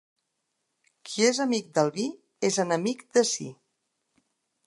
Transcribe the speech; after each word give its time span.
Qui 1.09 1.25
és 1.31 1.39
amic 1.45 1.69
del 1.75 1.91
vi 1.99 2.07
és 2.51 2.59
enemic 2.65 3.05
de 3.19 3.25
si. 3.35 3.49